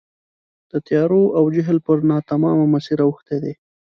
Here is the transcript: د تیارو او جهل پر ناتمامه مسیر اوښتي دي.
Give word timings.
د 0.71 0.73
تیارو 0.87 1.23
او 1.37 1.43
جهل 1.55 1.77
پر 1.85 1.97
ناتمامه 2.09 2.65
مسیر 2.73 2.97
اوښتي 3.07 3.37
دي. 3.43 3.53